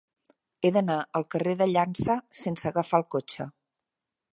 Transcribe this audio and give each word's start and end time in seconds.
He 0.61 0.71
d'anar 0.77 0.95
al 1.19 1.27
carrer 1.35 1.55
de 1.61 1.69
Llança 1.75 2.19
sense 2.43 2.73
agafar 2.75 3.03
el 3.05 3.11
cotxe. 3.19 3.51